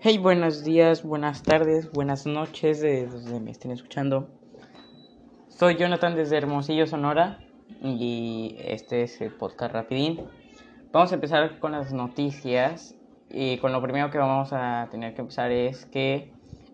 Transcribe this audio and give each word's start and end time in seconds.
Hey, 0.00 0.16
buenos 0.16 0.62
días, 0.62 1.02
buenas 1.02 1.42
tardes, 1.42 1.90
buenas 1.90 2.24
noches 2.24 2.80
de 2.80 3.08
donde 3.08 3.40
me 3.40 3.50
estén 3.50 3.72
escuchando. 3.72 4.28
Soy 5.48 5.74
Jonathan 5.74 6.14
desde 6.14 6.36
Hermosillo, 6.36 6.86
Sonora 6.86 7.40
y 7.82 8.54
este 8.60 9.02
es 9.02 9.20
el 9.20 9.32
podcast 9.32 9.72
Rapidín. 9.72 10.20
Vamos 10.92 11.10
a 11.10 11.16
empezar 11.16 11.58
con 11.58 11.72
las 11.72 11.92
noticias 11.92 12.94
y 13.28 13.58
con 13.58 13.72
lo 13.72 13.82
primero 13.82 14.08
que 14.12 14.18
vamos 14.18 14.50
a 14.52 14.86
tener 14.88 15.14
que 15.14 15.22
empezar 15.22 15.50
es 15.50 15.84
que 15.86 16.30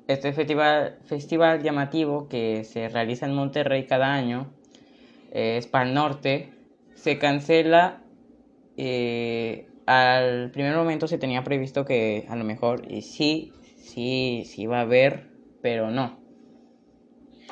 este 0.07 0.35
festival, 0.35 0.99
festival 1.07 1.63
llamativo 1.63 2.29
que 2.29 2.63
se 2.65 2.91
realiza 2.91 3.25
en 3.25 3.35
Monterrey 3.35 3.87
cada 3.87 4.13
año, 4.13 4.53
eh, 5.33 5.57
es 5.57 5.67
para 5.67 5.87
el 5.89 5.95
norte, 5.95 6.53
se 6.93 7.19
cancela 7.19 8.03
eh, 8.77 9.67
al 9.87 10.51
primer 10.51 10.77
momento 10.77 11.09
se 11.09 11.19
tenía 11.19 11.45
previsto 11.45 11.85
que 11.85 12.27
a 12.29 12.37
lo 12.37 12.45
mejor 12.45 12.91
y 12.91 13.03
sí, 13.03 13.53
sí, 13.77 14.45
sí 14.47 14.63
iba 14.63 14.79
a 14.79 14.83
haber, 14.83 15.31
pero 15.61 15.91
no. 15.91 16.19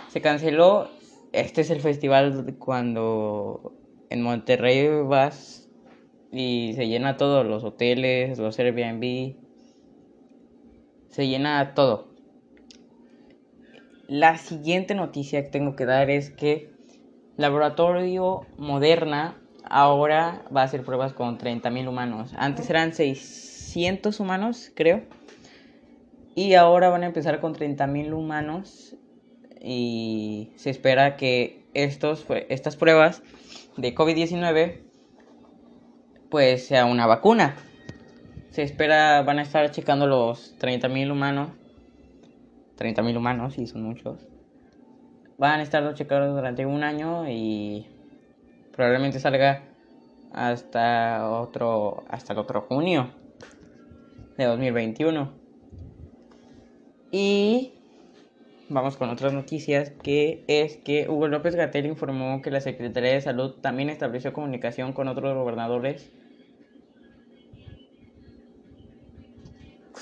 Se 0.09 0.21
canceló. 0.21 0.89
Este 1.33 1.63
es 1.63 1.71
el 1.71 1.81
festival 1.81 2.57
cuando 2.59 3.73
en 4.11 4.23
Monterrey 4.23 4.87
vas 5.03 5.71
y 6.31 6.73
se 6.75 6.89
llena 6.89 7.17
todo, 7.17 7.45
los 7.45 7.65
hoteles, 7.65 8.39
los 8.39 8.59
Airbnb, 8.59 9.37
se 11.09 11.29
llena 11.29 11.75
todo. 11.75 12.09
La 14.09 14.37
siguiente 14.37 14.95
noticia 14.95 15.43
que 15.43 15.51
tengo 15.51 15.75
que 15.75 15.87
dar 15.87 16.11
es 16.11 16.31
que 16.31 16.71
Laboratorio 17.37 18.47
Moderna 18.59 19.42
ahora 19.73 20.43
va 20.55 20.61
a 20.61 20.65
hacer 20.65 20.85
pruebas 20.85 21.15
con 21.15 21.39
30.000 21.39 21.89
humanos. 21.89 22.33
Antes 22.37 22.69
eran 22.69 22.93
600 22.93 24.21
humanos, 24.21 24.71
creo. 24.77 25.03
Y 26.35 26.55
ahora 26.55 26.91
van 26.91 27.03
a 27.03 27.07
empezar 27.07 27.41
con 27.41 27.55
30.000 27.55 28.13
humanos. 28.13 28.95
Y 29.61 30.53
se 30.57 30.71
espera 30.71 31.17
que 31.17 31.65
estos, 31.73 32.27
estas 32.51 32.77
pruebas 32.77 33.23
de 33.79 33.95
COVID-19 33.95 34.83
pues 36.29 36.67
sea 36.67 36.85
una 36.85 37.07
vacuna. 37.07 37.55
Se 38.51 38.63
espera, 38.63 39.23
van 39.23 39.39
a 39.39 39.43
estar 39.43 39.71
checando 39.71 40.07
los 40.07 40.59
30.000 40.59 41.11
humanos. 41.11 41.51
30.000 42.79 43.17
humanos, 43.17 43.59
y 43.59 43.67
son 43.67 43.85
muchos. 43.85 44.19
Van 45.39 45.61
a 45.61 45.63
estar 45.63 45.95
checados 45.95 46.35
durante 46.35 46.67
un 46.67 46.85
año 46.85 47.29
y 47.29 47.87
probablemente 48.73 49.21
salga 49.21 49.72
hasta 50.33 51.31
otro 51.31 52.05
hasta 52.09 52.33
el 52.33 52.39
otro 52.39 52.63
junio 52.63 53.11
de 54.37 54.45
2021 54.45 55.31
y 57.11 57.75
vamos 58.69 58.97
con 58.97 59.11
otras 59.11 59.33
noticias 59.33 59.93
que 60.03 60.45
es 60.49 60.79
que 60.79 61.09
Hugo 61.09 61.29
López 61.29 61.55
Gatel 61.55 61.87
informó 61.87 62.41
que 62.41 62.51
la 62.51 62.61
Secretaría 62.61 63.13
de 63.13 63.21
Salud 63.21 63.57
también 63.61 63.91
estableció 63.91 64.33
comunicación 64.33 64.93
con 64.93 65.09
otros 65.09 65.35
gobernadores 65.35 66.11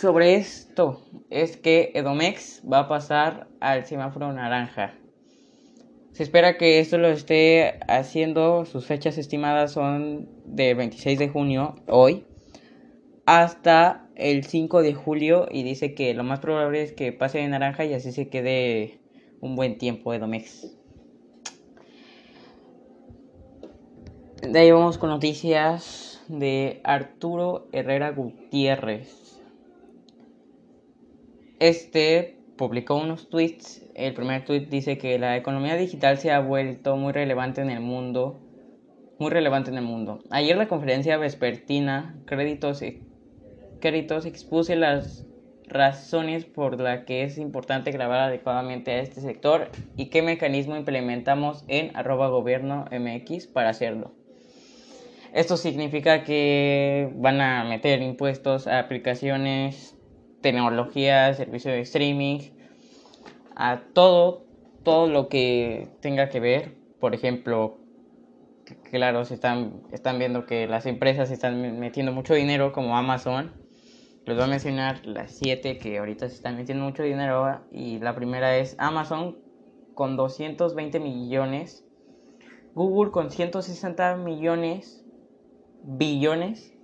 sobre 0.01 0.37
esto. 0.37 1.03
Es 1.29 1.57
que 1.59 1.93
Edomex 1.95 2.63
va 2.71 2.81
a 2.81 2.89
pasar 2.89 3.49
al 3.61 3.85
semáforo 3.85 4.33
naranja 4.33 4.95
se 6.21 6.25
espera 6.25 6.59
que 6.59 6.81
esto 6.81 6.99
lo 6.99 7.09
esté 7.09 7.81
haciendo, 7.89 8.67
sus 8.67 8.85
fechas 8.85 9.17
estimadas 9.17 9.73
son 9.73 10.29
de 10.45 10.75
26 10.75 11.19
de 11.19 11.31
junio, 11.31 11.77
hoy, 11.89 12.27
hasta 13.25 14.07
el 14.17 14.45
5 14.45 14.83
de 14.83 14.93
julio 14.93 15.49
y 15.51 15.63
dice 15.63 15.95
que 15.95 16.13
lo 16.13 16.23
más 16.23 16.41
probable 16.41 16.83
es 16.83 16.93
que 16.93 17.15
pase 17.15 17.39
de 17.39 17.49
naranja 17.49 17.87
y 17.87 17.95
así 17.95 18.13
se 18.13 18.29
quede 18.29 19.01
un 19.41 19.57
buen 19.57 19.79
tiempo 19.79 20.13
de 20.13 20.19
Domex. 20.19 20.77
De 24.47 24.59
ahí 24.59 24.71
vamos 24.71 24.99
con 24.99 25.09
noticias 25.09 26.23
de 26.29 26.83
Arturo 26.85 27.67
Herrera 27.73 28.11
Gutiérrez. 28.11 29.41
Este 31.61 32.40
publicó 32.61 32.97
unos 32.97 33.31
tweets. 33.31 33.83
El 33.95 34.13
primer 34.13 34.45
tweet 34.45 34.67
dice 34.67 34.99
que 34.99 35.19
la 35.19 35.35
economía 35.39 35.77
digital 35.77 36.19
se 36.19 36.31
ha 36.31 36.41
vuelto 36.41 36.95
muy 36.95 37.15
relevante 37.15 37.63
en 37.63 37.71
el 37.71 37.81
mundo. 37.81 38.39
Muy 39.19 39.31
relevante 39.31 39.71
en 39.71 39.79
el 39.79 39.85
mundo. 39.85 40.19
Ayer 40.29 40.59
la 40.59 40.69
conferencia 40.69 41.17
vespertina, 41.17 42.21
créditos, 42.27 42.83
créditos 43.81 44.27
expuse 44.27 44.77
las 44.77 45.27
razones 45.69 46.45
por 46.45 46.79
las 46.79 47.07
que 47.07 47.23
es 47.23 47.39
importante 47.39 47.93
grabar 47.93 48.21
adecuadamente 48.21 48.91
a 48.91 49.01
este 49.01 49.23
sector 49.23 49.71
y 49.97 50.11
qué 50.11 50.21
mecanismo 50.21 50.77
implementamos 50.77 51.65
en 51.67 51.97
arroba 51.97 52.29
gobierno 52.29 52.85
mx 52.91 53.47
para 53.47 53.71
hacerlo. 53.71 54.13
Esto 55.33 55.57
significa 55.57 56.25
que 56.25 57.09
van 57.15 57.41
a 57.41 57.65
meter 57.65 58.03
impuestos 58.03 58.67
a 58.67 58.81
aplicaciones 58.81 59.97
tecnología, 60.41 61.33
servicio 61.35 61.71
de 61.71 61.81
streaming, 61.81 62.41
a 63.57 63.83
todo, 63.93 64.45
todo 64.83 65.07
lo 65.07 65.29
que 65.29 65.89
tenga 66.01 66.29
que 66.29 66.41
ver. 66.41 66.75
Por 66.99 67.15
ejemplo, 67.15 67.79
claro, 68.91 69.25
se 69.25 69.35
están, 69.35 69.83
están 69.93 70.19
viendo 70.19 70.47
que 70.47 70.67
las 70.67 70.87
empresas 70.87 71.31
están 71.31 71.79
metiendo 71.79 72.13
mucho 72.13 72.35
dinero 72.35 72.73
como 72.73 72.97
Amazon. 72.97 73.53
Les 74.27 74.37
voy 74.37 74.45
a 74.45 74.49
mencionar 74.49 75.05
las 75.07 75.33
siete 75.33 75.79
que 75.79 75.99
ahorita 75.99 76.29
se 76.29 76.35
están 76.35 76.57
metiendo 76.57 76.85
mucho 76.85 77.03
dinero. 77.03 77.61
Y 77.73 77.99
la 77.99 78.15
primera 78.15 78.57
es 78.57 78.77
Amazon 78.79 79.39
con 79.95 80.17
220 80.17 81.01
millones. 81.01 81.85
Google 82.75 83.11
con 83.11 83.31
160 83.31 84.17
millones. 84.17 85.05
Billones. 85.83 86.75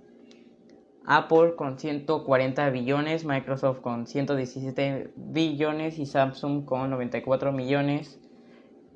Apple 1.09 1.55
con 1.55 1.79
140 1.79 2.69
billones, 2.69 3.23
Microsoft 3.23 3.79
con 3.79 4.07
117 4.07 5.13
billones 5.15 5.99
y 5.99 6.05
Samsung 6.05 6.65
con 6.65 6.89
94 6.89 7.53
millones 7.53 8.19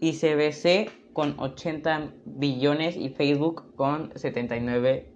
y 0.01 0.11
CBC 0.11 1.13
con 1.13 1.39
80 1.39 2.11
billones 2.25 2.97
y 2.97 3.09
Facebook 3.09 3.73
con 3.77 4.11
79 4.13 5.09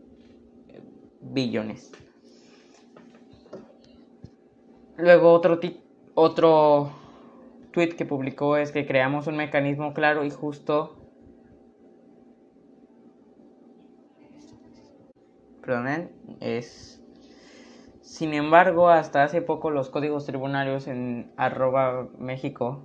billones. 1.19 1.91
Luego 4.95 5.33
otro, 5.33 5.59
otro 6.13 6.91
tweet 7.71 7.89
que 7.89 8.05
publicó 8.05 8.55
es 8.55 8.71
que 8.71 8.85
creamos 8.85 9.27
un 9.27 9.35
mecanismo 9.35 9.93
claro 9.93 10.23
y 10.23 10.29
justo 10.29 11.04
Es... 16.41 17.01
Sin 18.01 18.35
embargo, 18.35 18.89
hasta 18.89 19.23
hace 19.23 19.41
poco 19.41 19.71
los 19.71 19.89
códigos 19.89 20.25
tribunarios 20.25 20.87
en 20.87 21.31
arroba 21.37 22.09
México 22.19 22.83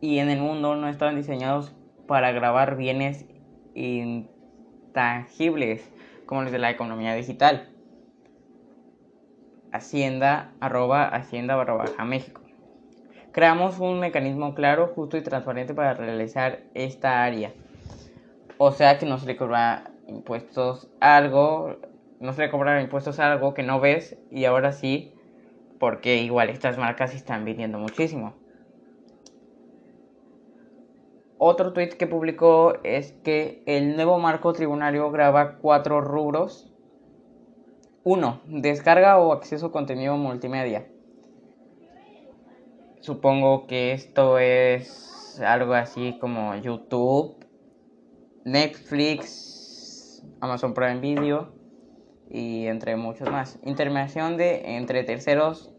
y 0.00 0.18
en 0.18 0.30
el 0.30 0.40
mundo 0.40 0.76
no 0.76 0.88
estaban 0.88 1.16
diseñados 1.16 1.74
para 2.06 2.30
grabar 2.32 2.76
bienes 2.76 3.26
intangibles 3.74 5.92
como 6.24 6.40
los 6.42 6.52
de 6.52 6.58
la 6.58 6.70
economía 6.70 7.14
digital. 7.14 7.68
Hacienda 9.72 10.52
arroba 10.60 11.06
Hacienda 11.06 11.54
barra 11.54 11.74
baja 11.74 12.04
México. 12.04 12.40
Creamos 13.32 13.78
un 13.78 14.00
mecanismo 14.00 14.54
claro, 14.54 14.92
justo 14.94 15.18
y 15.18 15.22
transparente 15.22 15.74
para 15.74 15.94
realizar 15.94 16.62
esta 16.74 17.22
área. 17.22 17.52
O 18.56 18.72
sea 18.72 18.98
que 18.98 19.06
nos 19.06 19.24
recobra 19.24 19.92
impuestos 20.08 20.88
algo 20.98 21.76
no 22.20 22.34
se 22.34 22.42
le 22.42 22.50
cobraron 22.50 22.82
impuestos 22.82 23.18
a 23.18 23.32
algo 23.32 23.54
que 23.54 23.62
no 23.62 23.80
ves 23.80 24.18
y 24.30 24.44
ahora 24.44 24.72
sí, 24.72 25.14
porque 25.78 26.18
igual 26.18 26.50
estas 26.50 26.76
marcas 26.76 27.14
están 27.14 27.46
vendiendo 27.46 27.78
muchísimo. 27.78 28.34
Otro 31.38 31.72
tweet 31.72 31.96
que 31.96 32.06
publicó 32.06 32.74
es 32.84 33.12
que 33.24 33.62
el 33.64 33.96
nuevo 33.96 34.18
marco 34.18 34.52
tributario 34.52 35.10
graba 35.10 35.56
cuatro 35.56 36.02
rubros. 36.02 36.70
Uno, 38.04 38.42
Descarga 38.46 39.18
o 39.18 39.32
acceso 39.32 39.66
a 39.66 39.72
contenido 39.72 40.18
multimedia. 40.18 40.86
Supongo 43.00 43.66
que 43.66 43.92
esto 43.92 44.38
es 44.38 45.40
algo 45.40 45.72
así 45.72 46.18
como 46.20 46.54
YouTube, 46.56 47.36
Netflix, 48.44 50.22
Amazon 50.42 50.74
Prime 50.74 51.00
Video 51.00 51.59
y 52.30 52.66
entre 52.66 52.96
muchos 52.96 53.30
más. 53.30 53.58
Intermediación 53.62 54.36
de 54.36 54.76
entre 54.76 55.02
terceros 55.04 55.70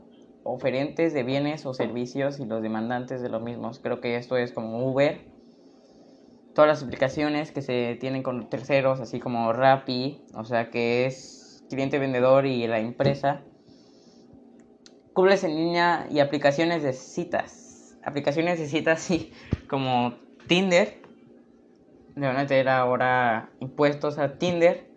oferentes 0.44 1.14
de 1.14 1.24
bienes 1.24 1.66
o 1.66 1.74
servicios 1.74 2.40
y 2.40 2.46
los 2.46 2.62
demandantes 2.62 3.22
de 3.22 3.30
los 3.30 3.42
mismos. 3.42 3.80
Creo 3.80 4.02
que 4.02 4.18
esto 4.18 4.38
es 4.38 4.52
como 4.52 4.86
Uber. 4.92 5.22
Todas 6.54 6.68
las 6.68 6.84
aplicaciones 6.84 7.52
que 7.52 7.62
se 7.62 7.98
tienen 8.00 8.24
con 8.24 8.50
terceros, 8.50 9.00
así 9.00 9.20
como 9.20 9.54
Rappi, 9.54 10.22
o 10.34 10.44
sea 10.44 10.70
que 10.70 11.06
es 11.06 11.64
cliente 11.70 11.98
vendedor 11.98 12.46
y 12.46 12.68
la 12.68 12.80
empresa. 12.80 13.42
Cubles 15.14 15.44
en 15.46 15.56
línea 15.56 16.08
y 16.10 16.20
aplicaciones 16.20 16.84
de 16.84 16.92
citas. 16.92 17.98
Aplicaciones 18.04 18.60
de 18.60 18.68
citas, 18.68 19.00
sí, 19.02 19.32
como 19.70 20.16
Tinder. 20.48 21.02
Le 22.16 22.28
van 22.28 22.38
a 22.38 22.46
tener 22.46 22.68
ahora 22.68 23.52
impuestos 23.62 24.18
a 24.18 24.38
Tinder. 24.38 24.91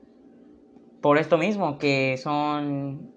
Por 1.04 1.18
esto 1.18 1.36
mismo, 1.36 1.76
que 1.76 2.16
son. 2.16 3.12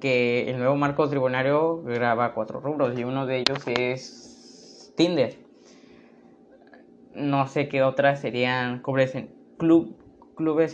que 0.00 0.48
el 0.48 0.56
nuevo 0.56 0.74
marco 0.74 1.06
tributario 1.06 1.82
graba 1.82 2.32
cuatro 2.32 2.60
rubros 2.60 2.98
y 2.98 3.04
uno 3.04 3.26
de 3.26 3.40
ellos 3.40 3.58
es 3.66 4.94
Tinder. 4.96 5.36
No 7.12 7.46
sé 7.46 7.68
qué 7.68 7.82
otras 7.82 8.22
serían 8.22 8.80
clubes 8.80 9.16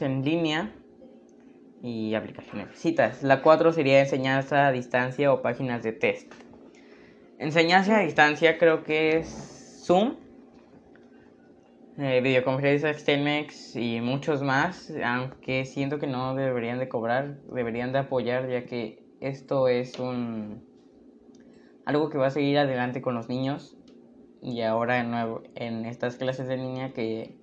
en, 0.03 0.25
línea 0.25 0.73
y 1.83 2.15
aplicaciones 2.15 2.69
de 2.69 2.77
citas. 2.77 3.25
La 3.25 3.43
4 3.43 3.73
sería 3.73 3.99
enseñanza 3.99 4.69
a 4.69 4.71
distancia 4.71 5.33
o 5.33 5.43
páginas 5.43 5.83
de 5.83 5.91
test. 5.95 6.33
Enseñanza 7.41 7.99
a 7.99 8.03
distancia 8.03 8.57
creo 8.57 8.85
que 8.85 9.17
es 9.17 9.83
Zoom, 9.85 10.15
eh, 11.99 12.21
videoconferencias 12.21 13.05
Telmex 13.05 13.77
y 13.77 14.01
muchos 14.01 14.43
más, 14.43 14.93
aunque 15.05 15.65
siento 15.65 15.99
que 15.99 16.07
no 16.07 16.35
deberían 16.35 16.79
de 16.79 16.89
cobrar, 16.89 17.41
deberían 17.53 17.93
de 17.93 18.01
apoyar 18.01 18.49
ya 18.49 18.67
que 18.67 19.05
esto 19.21 19.69
es 19.69 19.99
un 19.99 20.65
algo 21.85 22.11
que 22.11 22.19
va 22.19 22.27
a 22.27 22.31
seguir 22.31 22.59
adelante 22.59 23.01
con 23.01 23.15
los 23.15 23.29
niños 23.29 23.77
y 24.43 24.63
ahora 24.63 24.99
en, 24.99 25.11
nuevo, 25.11 25.43
en 25.55 25.85
estas 25.85 26.17
clases 26.17 26.49
de 26.49 26.57
línea 26.57 26.93
que 26.93 27.37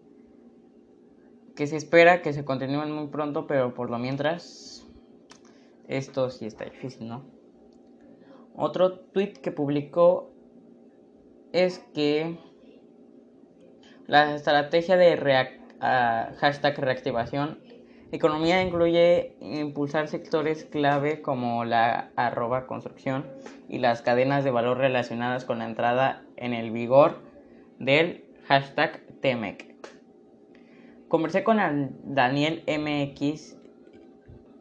que 1.56 1.68
se 1.68 1.78
espera 1.78 2.22
que 2.22 2.34
se 2.34 2.44
continúen 2.44 2.92
muy 2.92 3.08
pronto, 3.08 3.48
pero 3.48 3.74
por 3.74 3.90
lo 3.90 4.00
mientras 4.00 4.86
esto 5.88 6.30
sí 6.30 6.46
está 6.46 6.66
difícil, 6.66 7.08
¿no? 7.08 7.24
Otro 8.56 9.00
tweet 9.00 9.34
que 9.34 9.52
publicó 9.52 10.32
es 11.52 11.80
que 11.94 12.38
la 14.12 14.36
estrategia 14.36 14.98
de 14.98 15.16
hashtag 15.80 16.78
reactivación 16.78 17.60
economía 18.12 18.62
incluye 18.62 19.38
impulsar 19.40 20.10
sectores 20.10 20.66
clave 20.66 21.22
como 21.22 21.64
la 21.64 22.12
arroba 22.18 22.68
construcción 22.68 23.26
y 23.70 23.78
las 23.78 24.02
cadenas 24.02 24.44
de 24.44 24.52
valor 24.52 24.80
relacionadas 24.80 25.46
con 25.46 25.60
la 25.60 25.66
entrada 25.66 26.26
en 26.36 26.54
el 26.54 26.72
vigor 26.72 27.20
del 27.80 28.26
hashtag 28.50 29.00
TEMEC. 29.22 29.78
Conversé 31.08 31.46
con 31.46 31.58
Daniel 32.04 32.66
MX 32.68 33.56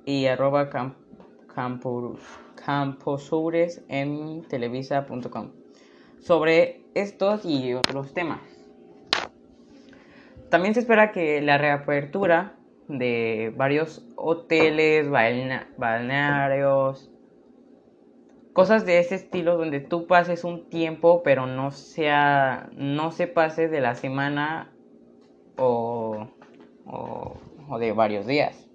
y 0.07 0.27
arroba 0.27 0.71
camposures 2.55 3.83
en 3.89 4.43
televisa.com 4.43 5.51
sobre 6.21 6.85
estos 6.95 7.45
y 7.45 7.75
otros 7.75 8.15
temas. 8.15 8.50
También 10.51 10.75
se 10.75 10.81
espera 10.81 11.13
que 11.13 11.41
la 11.41 11.59
reapertura 11.59 12.55
de 12.89 13.53
varios 13.57 14.05
hoteles, 14.17 15.09
balnearios, 15.09 17.11
cosas 18.53 18.85
de 18.85 18.99
ese 18.99 19.15
estilo 19.15 19.57
donde 19.57 19.81
tú 19.81 20.07
pases 20.07 20.43
un 20.43 20.69
tiempo 20.69 21.23
pero 21.23 21.47
no 21.47 21.71
sea 21.71 22.69
no 22.73 23.13
se 23.13 23.29
pase 23.29 23.69
de 23.69 23.81
la 23.81 23.95
semana 23.95 24.73
o 25.57 26.27
o, 26.91 27.79
de 27.79 27.93
varios 27.93 28.27
días. 28.27 28.67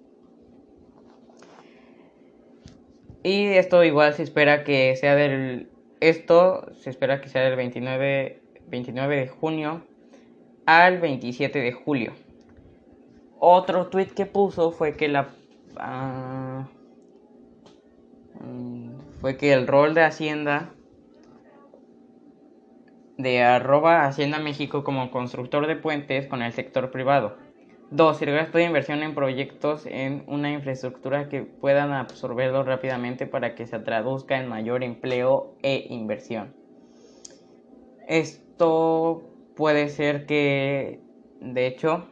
Y 3.22 3.46
esto 3.46 3.84
igual 3.84 4.14
se 4.14 4.22
espera 4.22 4.64
que 4.64 4.96
sea 4.96 5.14
del... 5.14 5.68
Esto 6.00 6.72
se 6.74 6.90
espera 6.90 7.20
que 7.20 7.28
sea 7.28 7.42
del 7.42 7.56
29, 7.56 8.40
29 8.68 9.16
de 9.16 9.28
junio 9.28 9.82
al 10.66 10.98
27 10.98 11.58
de 11.60 11.72
julio. 11.72 12.12
Otro 13.38 13.86
tweet 13.86 14.08
que 14.08 14.26
puso 14.26 14.72
fue 14.72 14.96
que 14.96 15.08
la... 15.08 15.28
Ah, 15.76 16.68
mm, 18.40 18.90
fue 19.20 19.36
que 19.36 19.52
el 19.52 19.66
rol 19.66 19.94
de 19.94 20.02
Hacienda 20.02 20.72
de 23.16 23.42
arroba 23.42 24.04
Hacienda 24.04 24.38
México 24.38 24.84
como 24.84 25.10
constructor 25.10 25.66
de 25.66 25.76
puentes 25.76 26.26
con 26.26 26.42
el 26.42 26.52
sector 26.52 26.90
privado. 26.90 27.36
2. 27.90 28.22
El 28.22 28.32
gasto 28.32 28.58
de 28.58 28.64
inversión 28.64 29.02
en 29.02 29.14
proyectos 29.14 29.86
en 29.86 30.24
una 30.26 30.50
infraestructura 30.50 31.28
que 31.28 31.42
puedan 31.42 31.92
absorberlo 31.92 32.64
rápidamente 32.64 33.26
para 33.26 33.54
que 33.54 33.66
se 33.66 33.78
traduzca 33.78 34.38
en 34.38 34.48
mayor 34.48 34.82
empleo 34.82 35.54
e 35.62 35.86
inversión. 35.88 36.54
Esto 38.08 39.35
puede 39.56 39.88
ser 39.88 40.26
que, 40.26 41.00
de 41.40 41.66
hecho, 41.66 42.06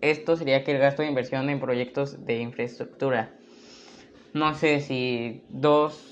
esto 0.00 0.36
sería 0.36 0.64
que 0.64 0.72
el 0.72 0.78
gasto 0.78 1.02
de 1.02 1.08
inversión 1.08 1.48
en 1.50 1.60
proyectos 1.60 2.24
de 2.24 2.38
infraestructura. 2.38 3.34
No 4.32 4.54
sé 4.54 4.80
si 4.80 5.42
dos 5.48 6.04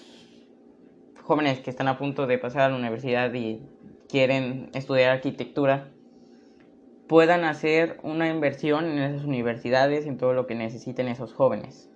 jóvenes 1.23 1.61
que 1.61 1.71
están 1.71 1.89
a 1.89 1.99
punto 1.99 2.27
de 2.27 2.39
pasar 2.39 2.63
a 2.63 2.69
la 2.69 2.77
universidad 2.77 3.33
y 3.35 3.63
quieren 4.09 4.71
estudiar 4.75 5.11
arquitectura 5.11 5.91
puedan 7.09 7.45
hacer 7.45 7.99
una 8.03 8.29
inversión 8.29 8.87
en 8.87 8.99
esas 8.99 9.25
universidades, 9.25 10.07
en 10.07 10.19
todo 10.19 10.33
lo 10.33 10.47
que 10.47 10.55
necesiten 10.55 11.09
esos 11.09 11.33
jóvenes. 11.33 11.89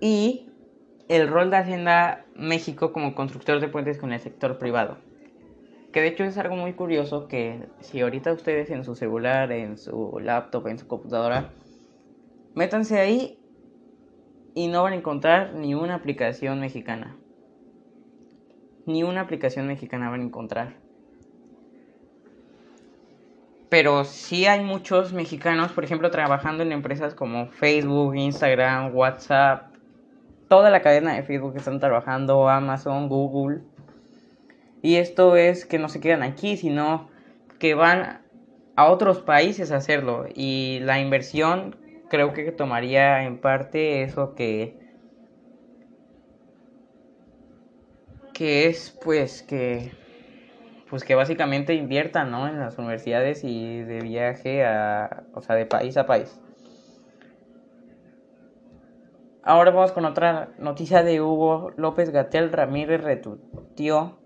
Y 0.00 0.48
el 1.08 1.28
rol 1.28 1.50
de 1.50 1.56
Hacienda 1.56 2.24
México 2.34 2.92
como 2.92 3.14
constructor 3.14 3.60
de 3.60 3.68
puentes 3.68 3.98
con 3.98 4.12
el 4.12 4.20
sector 4.20 4.58
privado. 4.58 4.98
Que 5.92 6.00
de 6.00 6.08
hecho 6.08 6.24
es 6.24 6.38
algo 6.38 6.56
muy 6.56 6.72
curioso 6.72 7.28
que 7.28 7.66
si 7.80 8.00
ahorita 8.00 8.32
ustedes 8.32 8.70
en 8.70 8.84
su 8.84 8.94
celular, 8.94 9.52
en 9.52 9.78
su 9.78 10.18
laptop, 10.20 10.66
en 10.66 10.78
su 10.78 10.88
computadora, 10.88 11.50
métanse 12.54 12.98
ahí 12.98 13.38
y 14.54 14.68
no 14.68 14.82
van 14.82 14.94
a 14.94 14.96
encontrar 14.96 15.54
ni 15.54 15.74
una 15.74 15.94
aplicación 15.94 16.60
mexicana. 16.60 17.16
Ni 18.86 19.02
una 19.02 19.20
aplicación 19.22 19.66
mexicana 19.66 20.10
van 20.10 20.20
a 20.20 20.24
encontrar 20.24 20.84
pero 23.74 24.04
sí 24.04 24.46
hay 24.46 24.62
muchos 24.62 25.12
mexicanos, 25.12 25.72
por 25.72 25.82
ejemplo, 25.82 26.08
trabajando 26.08 26.62
en 26.62 26.70
empresas 26.70 27.12
como 27.12 27.48
Facebook, 27.48 28.14
Instagram, 28.14 28.94
WhatsApp, 28.94 29.73
toda 30.54 30.70
la 30.70 30.82
cadena 30.82 31.14
de 31.14 31.24
Facebook 31.24 31.54
que 31.54 31.58
están 31.58 31.80
trabajando, 31.80 32.48
Amazon, 32.48 33.08
Google. 33.08 33.62
Y 34.82 34.96
esto 34.96 35.34
es 35.34 35.66
que 35.66 35.80
no 35.80 35.88
se 35.88 35.98
quedan 35.98 36.22
aquí, 36.22 36.56
sino 36.56 37.08
que 37.58 37.74
van 37.74 38.20
a 38.76 38.86
otros 38.86 39.20
países 39.20 39.72
a 39.72 39.78
hacerlo. 39.78 40.26
Y 40.32 40.78
la 40.82 41.00
inversión 41.00 41.74
creo 42.08 42.32
que 42.32 42.52
tomaría 42.52 43.24
en 43.24 43.38
parte 43.38 44.02
eso 44.02 44.36
que... 44.36 44.78
que 48.32 48.68
es 48.68 48.96
pues 49.02 49.42
que 49.42 49.90
pues 50.88 51.02
que 51.02 51.16
básicamente 51.16 51.74
inviertan, 51.74 52.30
¿no? 52.30 52.46
En 52.46 52.60
las 52.60 52.78
universidades 52.78 53.42
y 53.42 53.82
de 53.82 54.00
viaje 54.02 54.64
a, 54.64 55.24
o 55.34 55.40
sea, 55.40 55.56
de 55.56 55.66
país 55.66 55.96
a 55.96 56.06
país. 56.06 56.38
Ahora 59.46 59.72
vamos 59.72 59.92
con 59.92 60.06
otra 60.06 60.54
noticia 60.58 61.02
de 61.02 61.20
Hugo 61.20 61.70
López 61.76 62.08
Gatel 62.08 62.50
Ramírez 62.50 63.04
retutió 63.04 64.16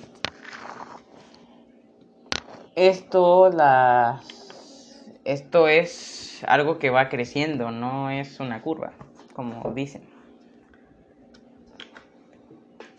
Esto, 2.76 3.50
la, 3.50 4.22
esto 5.24 5.70
es 5.70 6.44
algo 6.46 6.78
que 6.78 6.90
va 6.90 7.08
creciendo, 7.08 7.72
no 7.72 8.10
es 8.10 8.42
una 8.42 8.62
curva, 8.62 8.92
como 9.34 9.74
dicen 9.74 10.14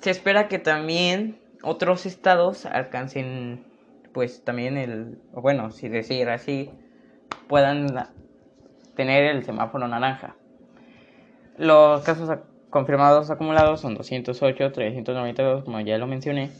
se 0.06 0.12
espera 0.12 0.46
que 0.46 0.60
también 0.60 1.36
otros 1.64 2.06
estados 2.06 2.64
alcancen 2.64 3.64
pues 4.12 4.44
también 4.44 4.76
el 4.76 5.18
bueno 5.32 5.72
si 5.72 5.88
decir 5.88 6.28
así 6.28 6.70
puedan 7.48 7.86
tener 8.94 9.24
el 9.24 9.44
semáforo 9.44 9.88
naranja. 9.88 10.36
Los 11.56 12.02
casos 12.02 12.30
confirmados 12.70 13.30
acumulados 13.30 13.80
son 13.80 13.94
208, 13.94 14.72
392, 14.72 15.64
como 15.64 15.80
ya 15.80 15.96
lo 15.98 16.06
mencioné. 16.06 16.50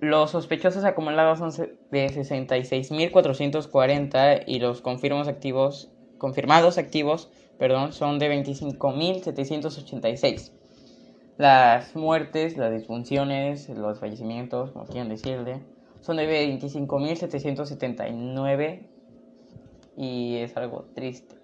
Los 0.00 0.30
sospechosos 0.30 0.84
acumulados 0.84 1.38
son 1.38 1.50
de 1.90 2.06
66.440 2.08 4.44
y 4.46 4.60
los 4.60 4.80
confirmados 4.82 5.28
activos, 5.28 5.90
confirmados 6.18 6.76
activos 6.78 7.30
perdón, 7.58 7.92
son 7.92 8.18
de 8.18 8.30
25.786. 8.30 10.52
Las 11.38 11.94
muertes, 11.94 12.56
las 12.56 12.72
disfunciones, 12.72 13.68
los 13.68 14.00
fallecimientos, 14.00 14.70
como 14.70 14.86
quieran 14.86 15.10
decirle, 15.10 15.60
son 16.00 16.16
de 16.16 16.58
25.779 16.58 18.86
y 19.96 20.36
es 20.36 20.56
algo 20.56 20.84
triste. 20.94 21.34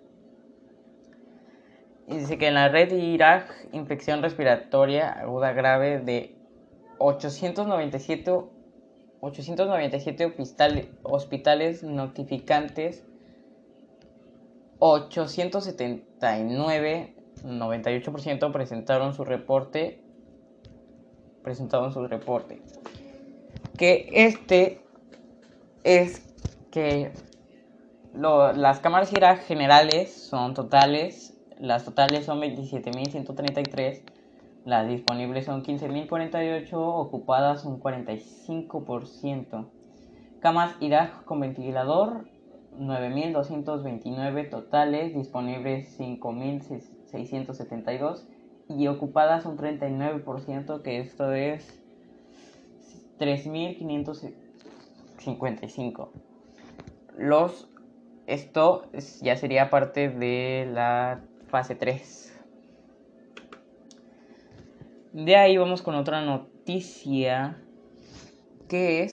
Y 2.08 2.18
dice 2.18 2.38
que 2.38 2.46
en 2.48 2.54
la 2.54 2.68
red 2.68 2.92
Irak, 2.92 3.68
infección 3.72 4.22
respiratoria 4.22 5.10
aguda 5.10 5.52
grave 5.52 5.98
de 6.00 6.36
897, 6.98 8.30
897 9.20 10.34
hospitales 11.02 11.82
notificantes, 11.82 13.04
879, 14.78 17.14
98% 17.44 18.52
presentaron 18.52 19.14
su 19.14 19.24
reporte, 19.24 20.02
presentaron 21.42 21.92
su 21.92 22.06
reporte. 22.06 22.62
Que 23.78 24.08
este 24.12 24.82
es 25.84 26.22
que 26.70 27.12
las 28.14 28.80
cámaras 28.80 29.10
generales 29.46 30.12
son 30.12 30.54
totales 30.54 31.32
las 31.62 31.84
totales 31.84 32.26
son 32.26 32.40
27.133, 32.40 34.02
las 34.64 34.88
disponibles 34.88 35.44
son 35.44 35.62
15.048, 35.62 36.72
ocupadas 36.72 37.64
un 37.64 37.80
45%. 37.80 39.68
Camas 40.40 40.74
Irak 40.80 41.24
con 41.24 41.38
ventilador 41.38 42.26
9.229 42.80 44.50
totales, 44.50 45.14
disponibles 45.14 45.96
5.672 46.00 48.24
y 48.68 48.88
ocupadas 48.88 49.46
un 49.46 49.56
39%, 49.56 50.82
que 50.82 50.98
esto 50.98 51.32
es 51.32 51.80
3.555. 53.20 56.08
Los, 57.16 57.68
esto 58.26 58.90
ya 59.20 59.36
sería 59.36 59.70
parte 59.70 60.08
de 60.08 60.68
la 60.72 61.20
fase 61.48 61.74
3. 61.74 62.40
De 65.12 65.36
ahí 65.36 65.56
vamos 65.56 65.82
con 65.82 65.94
otra 65.94 66.22
noticia 66.22 67.58
que 68.68 69.04
es 69.04 69.12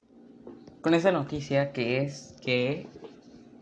con 0.81 0.93
esa 0.93 1.11
noticia 1.11 1.73
que 1.73 2.01
es 2.01 2.37
que 2.41 2.87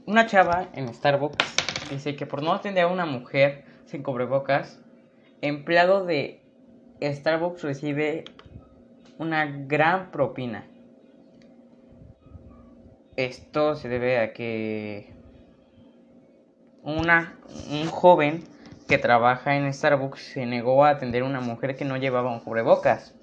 una 0.05 0.27
chava 0.27 0.69
en 0.73 0.93
Starbucks 0.93 1.55
dice 1.89 2.15
que 2.15 2.27
por 2.27 2.43
no 2.43 2.53
atender 2.53 2.83
a 2.83 2.87
una 2.87 3.05
mujer 3.05 3.65
sin 3.85 4.03
cubrebocas, 4.03 4.79
empleado 5.41 6.05
de 6.05 6.41
Starbucks 7.01 7.63
recibe 7.63 8.25
una 9.17 9.45
gran 9.45 10.11
propina. 10.11 10.67
Esto 13.15 13.75
se 13.75 13.89
debe 13.89 14.19
a 14.19 14.33
que 14.33 15.16
una, 16.87 17.37
un 17.69 17.85
joven 17.87 18.43
que 18.87 18.97
trabaja 18.97 19.57
en 19.57 19.71
Starbucks 19.71 20.21
se 20.21 20.45
negó 20.45 20.85
a 20.85 20.91
atender 20.91 21.23
a 21.23 21.25
una 21.25 21.41
mujer 21.41 21.75
que 21.75 21.83
no 21.83 21.97
llevaba 21.97 22.31
un 22.31 22.39
cubrebocas. 22.39 23.13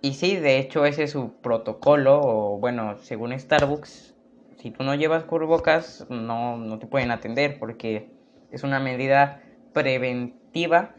Y 0.00 0.14
sí, 0.14 0.36
de 0.36 0.58
hecho 0.58 0.86
ese 0.86 1.04
es 1.04 1.10
su 1.10 1.34
protocolo, 1.40 2.20
o 2.22 2.58
bueno, 2.58 2.96
según 2.98 3.38
Starbucks, 3.38 4.14
si 4.58 4.70
tú 4.70 4.84
no 4.84 4.94
llevas 4.94 5.24
cubrebocas 5.24 6.06
no, 6.08 6.56
no 6.56 6.78
te 6.78 6.86
pueden 6.86 7.10
atender 7.10 7.58
porque 7.58 8.08
es 8.52 8.62
una 8.62 8.78
medida 8.78 9.42
preventiva 9.72 10.94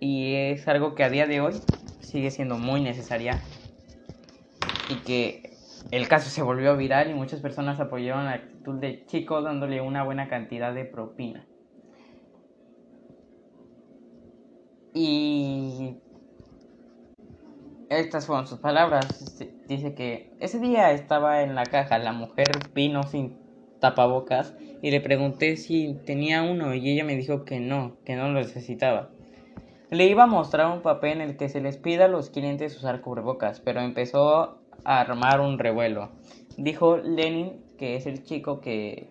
y 0.00 0.34
es 0.34 0.68
algo 0.68 0.94
que 0.94 1.04
a 1.04 1.10
día 1.10 1.26
de 1.26 1.42
hoy 1.42 1.60
sigue 2.00 2.30
siendo 2.30 2.56
muy 2.56 2.80
necesaria 2.80 3.42
y 4.88 4.94
que 5.00 5.47
el 5.90 6.08
caso 6.08 6.30
se 6.30 6.42
volvió 6.42 6.76
viral 6.76 7.10
y 7.10 7.14
muchas 7.14 7.40
personas 7.40 7.80
apoyaron 7.80 8.26
la 8.26 8.32
actitud 8.32 8.74
del 8.78 9.06
chico 9.06 9.42
dándole 9.42 9.80
una 9.80 10.04
buena 10.04 10.28
cantidad 10.28 10.74
de 10.74 10.84
propina. 10.84 11.46
Y 14.94 15.96
estas 17.88 18.26
fueron 18.26 18.46
sus 18.46 18.58
palabras. 18.58 19.38
Dice 19.66 19.94
que 19.94 20.32
ese 20.40 20.58
día 20.58 20.92
estaba 20.92 21.42
en 21.42 21.54
la 21.54 21.64
caja, 21.64 21.98
la 21.98 22.12
mujer 22.12 22.46
vino 22.74 23.02
sin 23.04 23.38
tapabocas 23.80 24.54
y 24.82 24.90
le 24.90 25.00
pregunté 25.00 25.56
si 25.56 25.94
tenía 26.04 26.42
uno 26.42 26.74
y 26.74 26.90
ella 26.90 27.04
me 27.04 27.16
dijo 27.16 27.44
que 27.44 27.60
no, 27.60 27.96
que 28.04 28.16
no 28.16 28.28
lo 28.28 28.40
necesitaba. 28.40 29.10
Le 29.90 30.06
iba 30.06 30.24
a 30.24 30.26
mostrar 30.26 30.70
un 30.70 30.82
papel 30.82 31.12
en 31.12 31.20
el 31.22 31.36
que 31.36 31.48
se 31.48 31.60
les 31.60 31.78
pida 31.78 32.06
a 32.06 32.08
los 32.08 32.28
clientes 32.30 32.76
usar 32.76 33.00
cubrebocas, 33.00 33.60
pero 33.60 33.80
empezó 33.80 34.58
armar 34.84 35.40
un 35.40 35.58
revuelo. 35.58 36.10
Dijo 36.56 36.96
Lenin, 36.98 37.64
que 37.78 37.96
es 37.96 38.06
el 38.06 38.24
chico 38.24 38.60
que... 38.60 39.10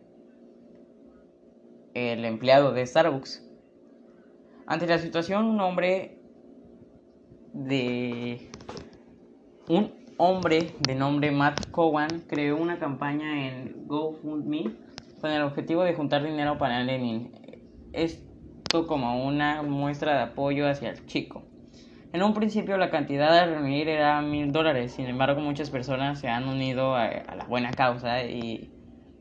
el 1.94 2.26
empleado 2.26 2.74
de 2.74 2.86
Starbucks 2.86 3.48
ante 4.70 4.86
la 4.86 5.00
situación, 5.00 5.46
un 5.46 5.62
hombre 5.62 6.20
de 7.54 8.52
un 9.70 9.94
hombre 10.18 10.76
de 10.82 10.94
nombre 10.94 11.32
Matt 11.32 11.72
Cowan 11.72 12.26
creó 12.28 12.58
una 12.58 12.78
campaña 12.78 13.48
en 13.48 13.88
GoFundMe 13.88 14.76
con 15.22 15.32
el 15.32 15.42
objetivo 15.44 15.84
de 15.84 15.94
juntar 15.94 16.22
dinero 16.22 16.58
para 16.58 16.84
Lenin. 16.84 17.32
Esto 17.94 18.88
como 18.88 19.26
una 19.26 19.62
muestra 19.62 20.16
de 20.18 20.24
apoyo 20.24 20.68
hacia 20.68 20.90
el 20.90 21.06
chico. 21.06 21.47
En 22.18 22.24
un 22.24 22.34
principio 22.34 22.78
la 22.78 22.90
cantidad 22.90 23.32
a 23.38 23.46
reunir 23.46 23.88
era 23.88 24.20
mil 24.24 24.52
dólares, 24.52 24.94
sin 24.94 25.06
embargo 25.06 25.40
muchas 25.40 25.70
personas 25.70 26.20
se 26.20 26.28
han 26.28 26.48
unido 26.48 26.96
a, 26.96 27.10
la 27.12 27.46
buena 27.48 27.70
causa 27.70 28.24
y 28.24 28.72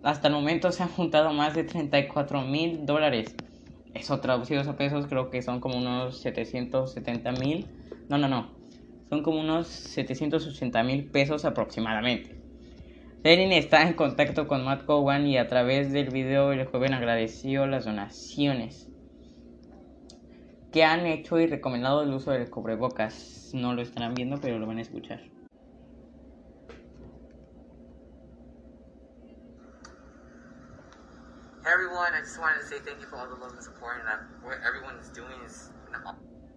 hasta 0.03 0.29
el 0.29 0.33
momento 0.33 0.73
se 0.73 0.83
han 0.83 0.89
juntado 0.89 1.31
más 1.35 1.55
de 1.55 1.65
34 1.65 2.41
mil 2.41 2.87
dólares 2.87 3.37
eso 3.93 4.19
traducidos 4.21 4.67
a 4.67 4.79
pesos 4.79 5.09
creo 5.09 5.29
que 5.29 5.43
son 5.43 5.61
como 5.61 5.77
unos 5.77 6.23
770 6.23 7.33
mil. 7.33 7.67
No, 8.09 8.17
no, 8.17 8.29
no. 8.29 8.49
Son 9.11 9.23
como 9.23 9.41
unos 9.41 9.67
780 9.67 10.83
mil 10.83 11.05
pesos 11.05 11.45
aproximadamente. 11.45 12.35
Lenin 13.23 13.53
está 13.53 13.83
en 13.83 13.93
contacto 13.93 14.49
con 14.49 14.65
Matt 14.65 14.87
Cowan 14.87 15.27
y 15.27 15.37
a 15.37 15.49
través 15.49 15.93
del 15.93 16.09
video 16.09 16.51
el 16.53 16.65
joven 16.65 16.95
agradeció 16.95 17.67
las 17.67 17.85
donaciones 17.85 18.91
que 20.77 20.85
han 20.85 21.07
hecho 21.07 21.41
y 21.41 21.47
recomendado 21.47 22.03
el 22.03 22.13
uso 22.13 22.33
del 22.33 22.51
cubrebocas. 22.51 23.49
No 23.55 23.73
lo 23.73 23.81
estarán 23.81 24.13
viendo, 24.13 24.39
pero 24.39 24.59
lo 24.59 24.67
van 24.67 24.77
a 24.77 24.83
escuchar. 24.83 25.21
Hey 31.65 31.73
everyone, 31.73 32.13
I 32.13 32.21
just 32.21 32.39
wanted 32.39 32.61
to 32.61 32.67
say 32.67 32.77
thank 32.85 33.01
you 33.01 33.07
for 33.07 33.17
all 33.17 33.27
the 33.27 33.41
love 33.41 33.55
and 33.55 33.63
support, 33.63 34.01
and 34.01 34.07
I, 34.07 34.17
what 34.45 34.59
everyone 34.69 35.01
is 35.01 35.09
doing 35.09 35.41
is 35.47 35.71
an 35.95 36.03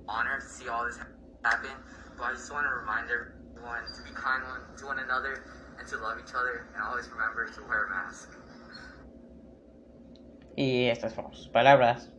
honor 0.09 0.41
to 0.41 0.45
see 0.45 0.67
all 0.67 0.83
this 0.83 0.99
happen. 1.45 1.71
But 2.17 2.25
I 2.25 2.31
just 2.33 2.51
want 2.51 2.67
to 2.67 2.75
remind 2.75 3.07
everyone 3.07 3.87
to 3.87 4.03
be 4.03 4.11
kind 4.11 4.43
to 4.79 4.85
one 4.85 4.99
another 4.99 5.45
and 5.79 5.87
to 5.87 5.95
love 5.95 6.19
each 6.19 6.35
other, 6.35 6.67
and 6.75 6.83
always 6.83 7.07
remember 7.07 7.47
to 7.47 7.61
wear 7.69 7.85
a 7.85 7.89
mask. 7.89 8.35
Y 10.57 10.89
estas 10.91 11.15
son 11.15 11.33
sus 11.33 11.47
palabras. 11.47 12.18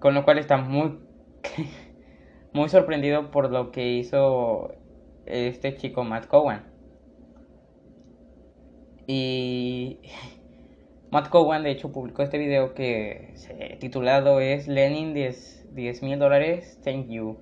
Con 0.00 0.14
lo 0.14 0.24
cual 0.24 0.38
está 0.38 0.56
muy, 0.56 0.98
muy 2.52 2.68
sorprendido 2.68 3.30
por 3.30 3.50
lo 3.50 3.70
que 3.70 3.92
hizo 3.92 4.72
este 5.26 5.76
chico 5.76 6.04
Matt 6.04 6.26
Cowan. 6.26 6.64
Y 9.06 10.00
Matt 11.10 11.28
Cowan, 11.28 11.62
de 11.62 11.72
hecho, 11.72 11.92
publicó 11.92 12.22
este 12.22 12.38
video 12.38 12.74
que 12.74 13.34
titulado 13.78 14.40
es 14.40 14.68
Lenin 14.68 15.12
10 15.12 16.02
mil 16.02 16.18
dólares, 16.18 16.80
thank 16.82 17.08
you. 17.08 17.36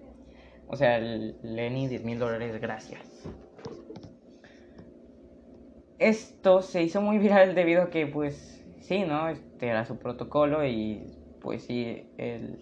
O 0.67 0.77
sea, 0.77 0.99
Lenin 0.99 1.89
10 1.89 2.05
mil 2.05 2.19
dólares, 2.19 2.61
gracias. 2.61 3.29
Esto 5.99 6.63
se 6.63 6.83
hizo 6.83 7.01
muy 7.01 7.19
viral 7.19 7.55
debido 7.55 7.83
a 7.83 7.91
que, 7.91 8.07
pues, 8.07 8.65
sí, 8.81 9.05
¿no? 9.05 9.29
Este 9.29 9.69
era 9.69 9.85
su 9.85 9.99
protocolo 9.99 10.65
y, 10.65 11.18
pues, 11.49 11.65
sí, 11.65 12.07
él, 12.19 12.59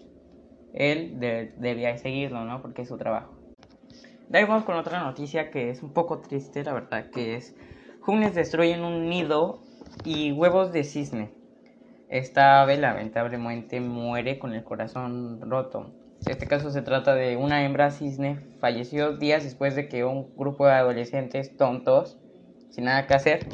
él 0.73 1.19
debía 1.57 1.97
seguirlo, 1.97 2.45
¿no? 2.45 2.61
Porque 2.61 2.83
es 2.83 2.87
su 2.87 2.95
trabajo. 2.97 3.33
De 4.29 4.37
ahí 4.37 4.45
vamos 4.45 4.63
con 4.63 4.77
otra 4.77 5.03
noticia 5.03 5.51
que 5.51 5.69
es 5.69 5.83
un 5.83 5.91
poco 5.91 6.19
triste, 6.19 6.63
la 6.63 6.71
verdad, 6.71 7.09
que 7.09 7.35
es... 7.35 7.53
Jóvenes 7.99 8.33
destruyen 8.33 8.85
un 8.85 9.09
nido 9.09 9.59
y 10.05 10.31
huevos 10.31 10.71
de 10.71 10.85
cisne. 10.85 11.31
Esta 12.07 12.61
ave 12.61 12.77
lamentablemente 12.77 13.81
muere 13.81 14.39
con 14.39 14.53
el 14.53 14.63
corazón 14.63 15.41
roto. 15.41 15.91
En 16.25 16.31
este 16.31 16.47
caso 16.47 16.71
se 16.71 16.81
trata 16.81 17.13
de 17.13 17.35
una 17.35 17.65
hembra 17.65 17.91
cisne, 17.91 18.39
falleció 18.61 19.17
días 19.17 19.43
después 19.43 19.75
de 19.75 19.89
que 19.89 20.05
un 20.05 20.33
grupo 20.37 20.65
de 20.65 20.75
adolescentes 20.75 21.57
tontos, 21.57 22.17
sin 22.69 22.85
nada 22.85 23.05
que 23.05 23.15
hacer, 23.15 23.47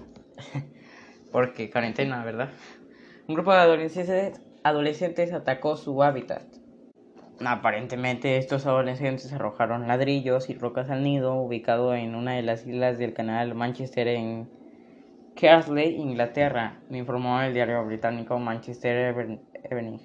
porque 1.32 1.72
cuarentena, 1.72 2.24
¿verdad? 2.24 2.50
Un 3.28 3.34
grupo 3.34 3.52
de 3.52 3.58
adolescentes, 3.58 4.42
adolescentes 4.63 5.34
atacó 5.34 5.77
su 5.77 6.03
hábitat. 6.03 6.43
Aparentemente 7.46 8.38
estos 8.38 8.65
adolescentes 8.65 9.34
arrojaron 9.34 9.88
ladrillos 9.88 10.50
y 10.50 10.53
rocas 10.53 10.89
al 10.89 11.03
nido 11.03 11.36
ubicado 11.36 11.93
en 11.96 12.15
una 12.15 12.34
de 12.34 12.43
las 12.43 12.65
islas 12.65 12.98
del 12.98 13.13
canal 13.13 13.55
Manchester 13.55 14.08
en 14.08 14.50
Carsley, 15.36 15.96
Inglaterra, 15.96 16.79
me 16.89 17.00
informó 17.00 17.41
el 17.41 17.53
diario 17.53 17.84
británico 17.86 18.38
Manchester 18.38 19.39
Evening 19.63 20.00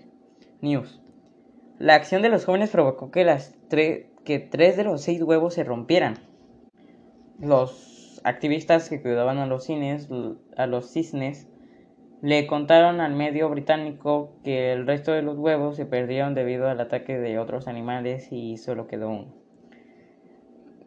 News. 0.62 1.00
La 1.79 1.95
acción 1.95 2.23
de 2.23 2.31
los 2.31 2.45
jóvenes 2.45 2.71
provocó 2.71 3.11
que, 3.11 3.25
las 3.25 3.55
que 3.69 4.38
tres 4.38 4.77
de 4.77 4.85
los 4.85 5.03
seis 5.03 5.23
huevos 5.23 5.55
se 5.55 5.65
rompieran. 5.65 6.15
Los 7.38 8.21
activistas 8.25 8.88
que 8.88 9.00
cuidaban 9.00 9.38
a 9.38 9.47
los, 9.47 9.65
cines, 9.65 10.09
a 10.57 10.67
los 10.67 10.91
cisnes 10.91 11.47
le 12.21 12.47
contaron 12.47 13.01
al 13.01 13.15
medio 13.15 13.49
británico 13.49 14.33
que 14.43 14.73
el 14.73 14.87
resto 14.87 15.13
de 15.13 15.23
los 15.23 15.39
huevos 15.39 15.77
se 15.77 15.87
perdieron 15.87 16.35
debido 16.35 16.69
al 16.69 16.81
ataque 16.81 17.19
de 17.19 17.39
otros 17.39 17.69
animales 17.69 18.33
y 18.33 18.57
solo 18.57 18.87
quedó 18.87 19.11
uno. 19.11 19.35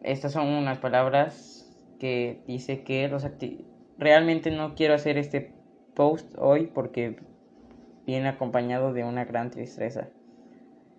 Estas 0.02 0.32
son 0.32 0.48
unas 0.48 0.78
palabras 0.78 1.66
que 1.98 2.42
dice 2.46 2.82
que 2.82 3.08
los 3.08 3.26
realmente 3.96 4.50
no 4.50 4.74
quiero 4.74 4.94
hacer 4.94 5.16
este 5.16 5.54
post 5.94 6.34
hoy 6.38 6.66
porque 6.66 7.16
viene 8.04 8.28
acompañado 8.28 8.92
de 8.92 9.04
una 9.04 9.24
gran 9.24 9.50
tristeza. 9.50 10.08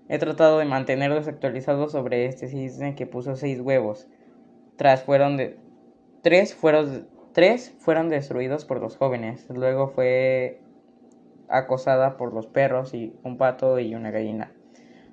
He 0.10 0.18
tratado 0.18 0.60
de 0.60 0.66
mantenerlos 0.66 1.28
actualizados 1.28 1.92
sobre 1.92 2.26
este 2.26 2.48
cisne 2.48 2.96
que 2.96 3.06
puso 3.06 3.36
seis 3.36 3.60
huevos. 3.60 4.08
Tras 4.78 5.04
fueron 5.04 5.38
de 5.38 5.58
tres 6.22 6.56
fueron 6.56 7.08
Tres 7.34 7.76
fueron 7.80 8.10
destruidos 8.10 8.64
por 8.64 8.80
los 8.80 8.96
jóvenes, 8.96 9.48
luego 9.50 9.88
fue 9.88 10.62
acosada 11.50 12.16
por 12.16 12.32
los 12.32 12.46
perros 12.46 12.94
y 12.94 13.16
un 13.24 13.38
pato 13.38 13.80
y 13.80 13.96
una 13.96 14.12
gallina. 14.12 14.52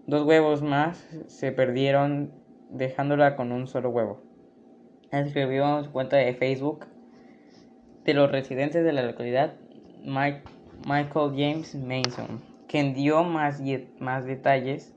Dos 0.06 0.26
huevos 0.26 0.60
más 0.60 0.98
se 1.28 1.50
perdieron 1.50 2.30
dejándola 2.68 3.36
con 3.36 3.52
un 3.52 3.66
solo 3.66 3.88
huevo. 3.88 4.22
Escribió 5.10 5.78
en 5.78 5.84
su 5.84 5.92
cuenta 5.92 6.18
de 6.18 6.34
Facebook 6.34 6.86
de 8.04 8.12
los 8.12 8.30
residentes 8.30 8.84
de 8.84 8.92
la 8.92 9.02
localidad 9.02 9.54
Michael 10.04 11.32
James 11.36 11.74
Mason, 11.74 12.42
quien 12.68 12.92
dio 12.92 13.24
más, 13.24 13.62
más 13.98 14.26
detalles 14.26 14.94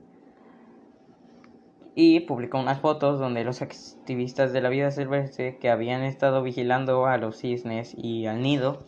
y 1.96 2.22
publicó 2.22 2.60
unas 2.60 2.80
fotos 2.80 3.20
donde 3.20 3.44
los 3.44 3.62
activistas 3.62 4.52
de 4.54 4.62
la 4.62 4.70
vida 4.70 4.92
silvestre 4.92 5.58
que 5.58 5.70
habían 5.70 6.04
estado 6.04 6.42
vigilando 6.42 7.06
a 7.06 7.18
los 7.18 7.38
cisnes 7.38 7.94
y 7.98 8.26
al 8.26 8.42
nido 8.42 8.84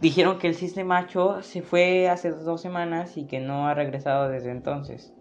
dijeron 0.00 0.38
que 0.38 0.48
el 0.48 0.54
cisne 0.54 0.84
macho 0.84 1.42
se 1.42 1.62
fue 1.62 2.08
hace 2.08 2.30
dos 2.30 2.60
semanas 2.60 3.16
y 3.16 3.26
que 3.26 3.40
no 3.40 3.68
ha 3.68 3.74
regresado 3.74 4.28
desde 4.28 4.50
entonces. 4.50 5.12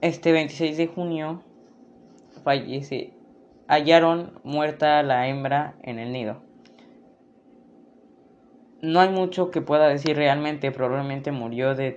Este 0.00 0.32
26 0.32 0.76
de 0.76 0.86
junio 0.88 1.42
fallece, 2.42 3.12
hallaron 3.68 4.40
muerta 4.44 5.02
la 5.02 5.28
hembra 5.28 5.76
en 5.82 5.98
el 5.98 6.12
nido. 6.12 6.45
No 8.82 9.00
hay 9.00 9.08
mucho 9.08 9.50
que 9.50 9.62
pueda 9.62 9.88
decir 9.88 10.16
realmente, 10.16 10.70
probablemente 10.70 11.32
murió 11.32 11.74
de, 11.74 11.92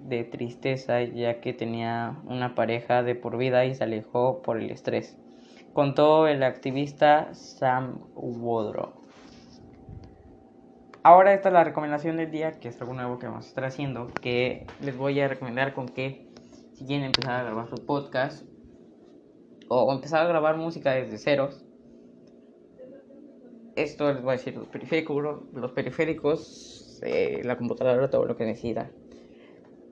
de 0.00 0.24
tristeza 0.24 1.02
ya 1.02 1.40
que 1.40 1.52
tenía 1.52 2.16
una 2.24 2.54
pareja 2.54 3.02
de 3.02 3.14
por 3.14 3.36
vida 3.36 3.66
y 3.66 3.74
se 3.74 3.84
alejó 3.84 4.40
por 4.40 4.56
el 4.56 4.70
estrés, 4.70 5.18
contó 5.74 6.26
el 6.26 6.42
activista 6.42 7.34
Sam 7.34 8.00
Woodrow. 8.14 8.94
Ahora 11.02 11.34
esta 11.34 11.50
es 11.50 11.52
la 11.52 11.64
recomendación 11.64 12.16
del 12.16 12.30
día, 12.30 12.52
que 12.52 12.68
es 12.68 12.80
algo 12.80 12.94
nuevo 12.94 13.18
que 13.18 13.26
vamos 13.26 13.44
a 13.44 13.48
estar 13.48 13.64
haciendo, 13.66 14.08
que 14.22 14.66
les 14.80 14.96
voy 14.96 15.20
a 15.20 15.28
recomendar 15.28 15.74
con 15.74 15.86
que 15.86 16.26
si 16.72 16.86
quieren 16.86 17.04
empezar 17.04 17.40
a 17.40 17.44
grabar 17.44 17.68
su 17.68 17.84
podcast 17.84 18.42
o 19.68 19.92
empezar 19.92 20.22
a 20.22 20.28
grabar 20.28 20.56
música 20.56 20.92
desde 20.92 21.18
ceros, 21.18 21.65
esto 23.76 24.12
les 24.12 24.22
voy 24.22 24.30
a 24.30 24.36
decir 24.36 24.56
los 24.56 24.68
periféricos, 24.68 25.42
los 25.52 25.72
periféricos, 25.72 27.00
eh, 27.02 27.42
la 27.44 27.56
computadora, 27.56 28.10
todo 28.10 28.24
lo 28.24 28.36
que 28.36 28.44
necesita. 28.44 28.90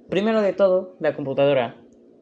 Primero 0.09 0.43
de 0.43 0.53
todo, 0.53 0.97
la 1.01 1.15
computadora, 1.15 1.77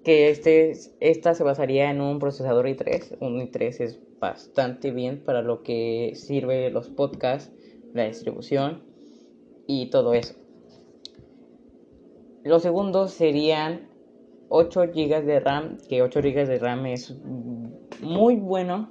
que 0.05 0.31
este, 0.31 0.73
esta 1.01 1.35
se 1.35 1.45
basaría 1.45 1.91
en 1.91 2.01
un 2.01 2.19
procesador 2.19 2.67
i3. 2.67 3.17
Un 3.21 3.41
i3 3.41 3.81
es 3.81 4.01
bastante 4.19 4.91
bien 4.91 5.23
para 5.25 5.43
lo 5.43 5.63
que 5.63 6.13
sirve 6.15 6.71
los 6.71 6.89
podcasts, 6.89 7.53
la 7.93 8.05
distribución 8.05 8.83
y 9.67 9.91
todo 9.91 10.15
eso. 10.15 10.35
Los 12.45 12.63
segundos 12.63 13.13
serían 13.13 13.89
8 14.49 14.81
GB 14.95 15.25
de 15.25 15.41
RAM, 15.41 15.79
que 15.89 16.03
8 16.03 16.21
GB 16.21 16.47
de 16.47 16.59
RAM 16.59 16.87
es 16.87 17.15
muy 18.01 18.37
bueno. 18.37 18.91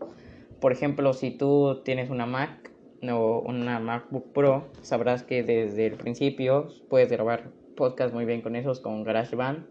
Por 0.61 0.71
ejemplo, 0.71 1.11
si 1.13 1.31
tú 1.31 1.81
tienes 1.83 2.09
una 2.11 2.25
Mac, 2.25 2.71
o 3.11 3.39
una 3.39 3.79
MacBook 3.79 4.31
Pro, 4.31 4.67
sabrás 4.83 5.23
que 5.23 5.41
desde 5.41 5.87
el 5.87 5.95
principio 5.95 6.67
puedes 6.87 7.09
grabar 7.09 7.49
podcast 7.75 8.13
muy 8.13 8.25
bien 8.25 8.41
con 8.41 8.55
esos, 8.55 8.79
con 8.79 9.03
GarageBand, 9.03 9.65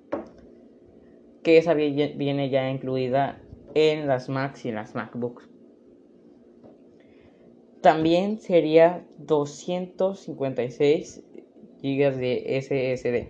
que 1.45 1.59
esa 1.59 1.75
viene 1.75 2.51
ya 2.51 2.69
incluida 2.69 3.41
en 3.75 4.09
las 4.09 4.29
Macs 4.29 4.65
y 4.65 4.73
las 4.73 4.97
MacBooks. 4.97 5.49
También 7.83 8.41
sería 8.41 9.07
256 9.19 11.23
GB 11.83 12.17
de 12.17 12.61
SSD. 12.61 13.29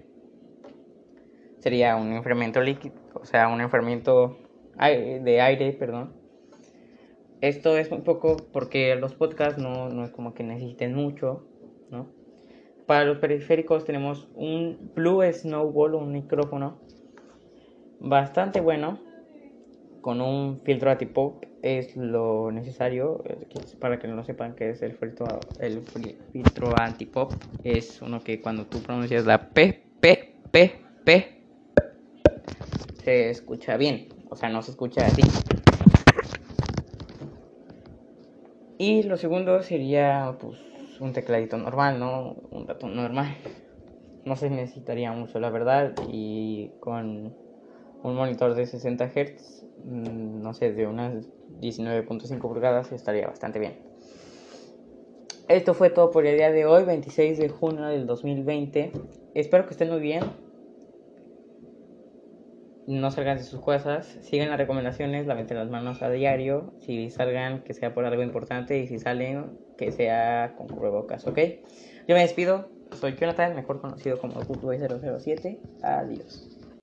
Sería 1.59 1.97
un 1.97 2.15
enfriamiento 2.15 2.63
líquido, 2.63 2.95
o 3.13 3.27
sea, 3.27 3.49
un 3.49 3.61
enfriamiento 3.61 4.39
de 4.79 5.41
aire, 5.43 5.75
perdón, 5.75 6.15
esto 7.41 7.77
es 7.77 7.91
un 7.91 8.03
poco 8.03 8.37
porque 8.53 8.95
los 8.97 9.15
podcasts 9.15 9.61
no, 9.61 9.89
no 9.89 10.05
es 10.05 10.11
como 10.11 10.35
que 10.35 10.43
necesiten 10.43 10.95
mucho, 10.95 11.47
¿no? 11.91 12.09
Para 12.87 13.05
los 13.05 13.19
periféricos 13.19 13.85
tenemos 13.85 14.29
un 14.35 14.91
Blue 14.95 15.23
Snowball, 15.33 15.95
un 15.95 16.13
micrófono 16.13 16.81
bastante 18.01 18.61
bueno, 18.61 18.99
con 20.01 20.21
un 20.21 20.61
filtro 20.65 20.91
antipop 20.91 21.45
es 21.63 21.95
lo 21.97 22.51
necesario 22.51 23.23
para 23.79 23.99
que 23.99 24.09
no 24.09 24.17
lo 24.17 24.25
sepan 24.25 24.55
que 24.55 24.71
es 24.71 24.83
el 24.83 24.95
filtro 24.95 25.27
el 25.59 25.83
filtro 26.33 26.75
antipop 26.77 27.33
es 27.65 28.01
uno 28.01 28.21
que 28.21 28.41
cuando 28.41 28.65
tú 28.65 28.81
pronuncias 28.83 29.27
la 29.27 29.51
p 29.51 29.83
p 30.01 30.35
p 30.51 30.73
p 31.05 31.43
se 33.05 33.29
escucha 33.29 33.77
bien 33.77 34.09
o 34.31 34.37
sea 34.37 34.49
no 34.49 34.63
se 34.63 34.71
escucha 34.71 35.05
así 35.05 35.23
Y 38.83 39.03
lo 39.03 39.19
segundo 39.19 39.63
sería 39.63 40.39
pues 40.41 40.57
un 41.01 41.13
tecladito 41.13 41.59
normal, 41.59 42.01
¿no? 42.01 42.37
Un 42.51 42.67
ratón 42.67 42.97
normal. 42.97 43.37
No 44.25 44.37
se 44.37 44.49
necesitaría 44.49 45.13
mucho, 45.13 45.39
la 45.39 45.51
verdad. 45.51 45.93
Y 46.11 46.71
con 46.81 47.37
un 48.03 48.15
monitor 48.15 48.55
de 48.55 48.65
60 48.65 49.11
Hz, 49.11 49.67
mm, 49.85 50.41
no 50.41 50.55
sé, 50.55 50.73
de 50.73 50.87
unas 50.87 51.27
19.5 51.61 52.49
pulgadas 52.49 52.91
estaría 52.93 53.27
bastante 53.27 53.59
bien. 53.59 53.75
Esto 55.49 55.75
fue 55.75 55.91
todo 55.91 56.11
por 56.11 56.25
el 56.25 56.39
día 56.39 56.51
de 56.51 56.65
hoy, 56.65 56.85
26 56.85 57.37
de 57.37 57.51
junio 57.51 57.85
del 57.85 58.07
2020. 58.07 58.93
Espero 59.35 59.67
que 59.67 59.73
estén 59.73 59.91
muy 59.91 60.01
bien 60.01 60.23
no 62.87 63.11
salgan 63.11 63.39
de 63.39 63.45
sus 63.45 63.61
cosas, 63.61 64.19
sigan 64.23 64.49
las 64.49 64.59
recomendaciones, 64.59 65.27
laventen 65.27 65.59
las 65.59 65.71
manos 65.71 66.03
a 66.03 66.11
diario, 66.11 66.73
si 66.81 67.11
salgan 67.11 67.63
que 67.63 67.75
sea 67.75 67.95
por 67.95 68.05
algo 68.05 68.23
importante 68.23 68.79
y 68.79 68.87
si 68.87 68.99
salen 68.99 69.59
que 69.77 69.93
sea 69.93 70.55
con 70.57 70.69
cubrebocas, 70.69 71.27
¿ok? 71.27 71.39
Yo 72.09 72.15
me 72.15 72.23
despido, 72.23 72.71
soy 72.93 73.15
Jonathan, 73.17 73.55
mejor 73.55 73.81
conocido 73.81 74.19
como 74.19 74.41
Bookboy007, 74.41 75.59
adiós. 75.83 76.50